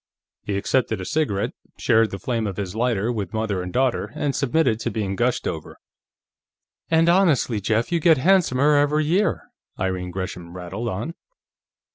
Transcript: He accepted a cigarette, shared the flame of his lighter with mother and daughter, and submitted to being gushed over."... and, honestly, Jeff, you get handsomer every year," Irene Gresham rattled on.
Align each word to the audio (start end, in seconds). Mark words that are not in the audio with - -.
He 0.41 0.57
accepted 0.57 0.99
a 0.99 1.05
cigarette, 1.05 1.51
shared 1.77 2.09
the 2.09 2.17
flame 2.17 2.47
of 2.47 2.57
his 2.57 2.75
lighter 2.75 3.11
with 3.11 3.35
mother 3.35 3.61
and 3.61 3.71
daughter, 3.71 4.11
and 4.15 4.35
submitted 4.35 4.79
to 4.79 4.89
being 4.89 5.15
gushed 5.15 5.47
over."... 5.47 5.77
and, 6.89 7.07
honestly, 7.07 7.61
Jeff, 7.61 7.91
you 7.91 7.99
get 7.99 8.17
handsomer 8.17 8.77
every 8.77 9.05
year," 9.05 9.43
Irene 9.79 10.09
Gresham 10.09 10.55
rattled 10.55 10.89
on. 10.89 11.13